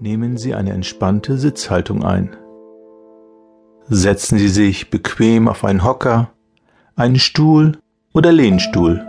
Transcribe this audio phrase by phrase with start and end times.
[0.00, 2.36] Nehmen Sie eine entspannte Sitzhaltung ein.
[3.88, 6.30] Setzen Sie sich bequem auf einen Hocker,
[6.94, 7.78] einen Stuhl
[8.14, 9.04] oder Lehnstuhl.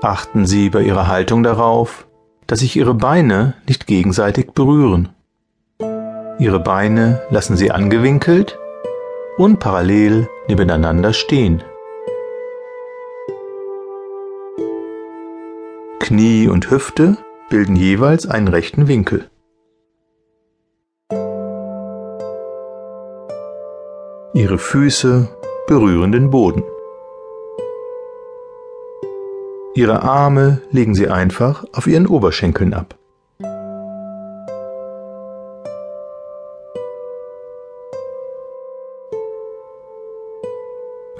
[0.00, 2.06] Achten Sie bei Ihrer Haltung darauf,
[2.46, 5.08] dass sich Ihre Beine nicht gegenseitig berühren.
[6.38, 8.59] Ihre Beine lassen Sie angewinkelt
[9.36, 11.62] und parallel nebeneinander stehen.
[16.00, 17.16] Knie und Hüfte
[17.50, 19.30] bilden jeweils einen rechten Winkel.
[24.32, 25.28] Ihre Füße
[25.66, 26.62] berühren den Boden.
[29.74, 32.99] Ihre Arme legen Sie einfach auf Ihren Oberschenkeln ab.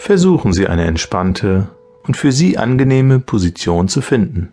[0.00, 1.68] Versuchen Sie eine entspannte
[2.06, 4.50] und für Sie angenehme Position zu finden.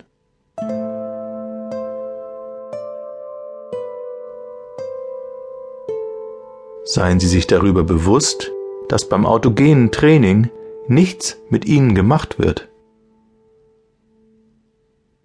[6.84, 8.52] Seien Sie sich darüber bewusst,
[8.90, 10.50] dass beim autogenen Training
[10.90, 12.68] nichts mit Ihnen gemacht wird.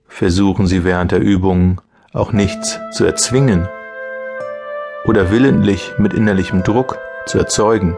[0.07, 1.81] Versuchen Sie während der Übung
[2.13, 3.69] auch nichts zu erzwingen
[5.05, 6.97] oder willentlich mit innerlichem Druck
[7.27, 7.97] zu erzeugen.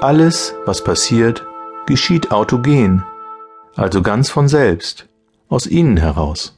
[0.00, 1.44] Alles, was passiert,
[1.86, 3.04] geschieht autogen,
[3.74, 5.08] also ganz von selbst,
[5.48, 6.56] aus Ihnen heraus.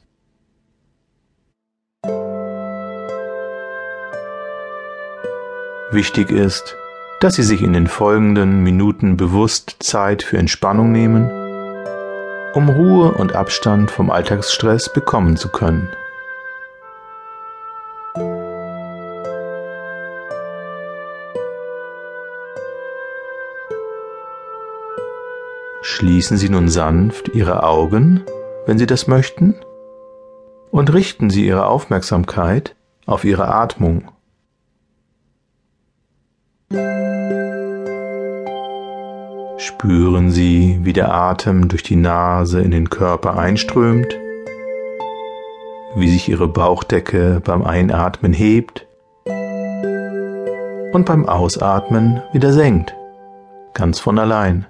[5.89, 6.75] Wichtig ist,
[7.19, 11.31] dass Sie sich in den folgenden Minuten bewusst Zeit für Entspannung nehmen,
[12.53, 15.89] um Ruhe und Abstand vom Alltagsstress bekommen zu können.
[25.83, 28.23] Schließen Sie nun sanft Ihre Augen,
[28.67, 29.55] wenn Sie das möchten,
[30.69, 32.75] und richten Sie Ihre Aufmerksamkeit
[33.07, 34.11] auf Ihre Atmung.
[39.57, 44.15] Spüren Sie, wie der Atem durch die Nase in den Körper einströmt,
[45.95, 48.85] wie sich Ihre Bauchdecke beim Einatmen hebt
[50.93, 52.95] und beim Ausatmen wieder senkt,
[53.73, 54.67] ganz von allein.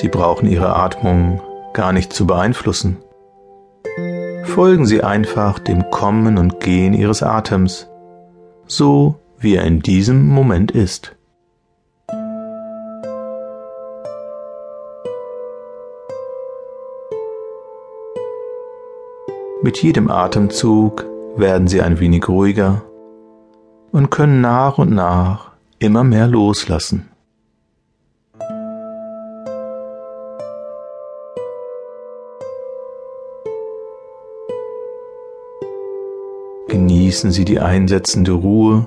[0.00, 1.42] Sie brauchen Ihre Atmung
[1.74, 2.96] gar nicht zu beeinflussen.
[4.44, 7.86] Folgen Sie einfach dem Kommen und Gehen Ihres Atems,
[8.66, 11.14] so wie er in diesem Moment ist.
[19.62, 21.04] Mit jedem Atemzug
[21.36, 22.80] werden Sie ein wenig ruhiger
[23.92, 27.10] und können nach und nach immer mehr loslassen.
[36.70, 38.86] Genießen Sie die einsetzende Ruhe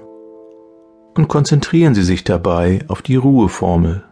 [1.16, 4.06] und konzentrieren Sie sich dabei auf die Ruheformel.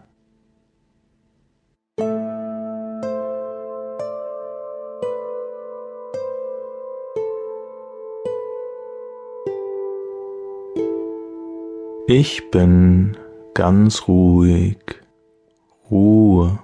[12.08, 13.16] Ich bin
[13.54, 14.80] ganz ruhig,
[15.90, 16.60] Ruhe.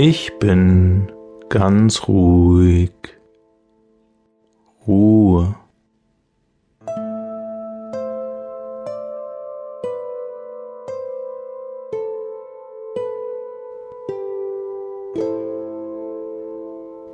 [0.00, 1.10] Ich bin
[1.48, 2.92] ganz ruhig.
[4.86, 5.56] Ruhe.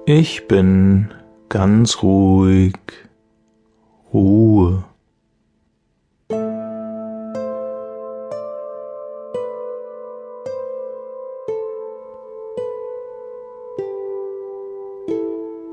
[0.05, 1.09] Ich bin
[1.49, 2.77] ganz ruhig.
[4.12, 4.44] Ruhe.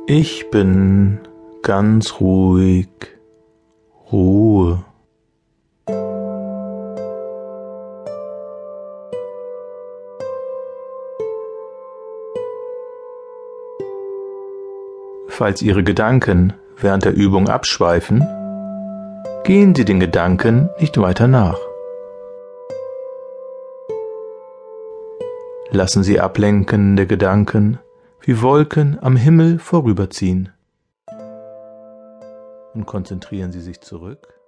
[0.07, 1.19] Ich bin
[1.62, 2.89] ganz ruhig,
[4.12, 4.83] Ruhe.
[15.27, 18.21] Falls Ihre Gedanken während der Übung abschweifen,
[19.44, 21.59] gehen Sie den Gedanken nicht weiter nach.
[25.69, 27.80] Lassen Sie ablenkende Gedanken
[28.23, 30.50] wie Wolken am Himmel vorüberziehen.
[32.73, 34.40] Und konzentrieren Sie sich zurück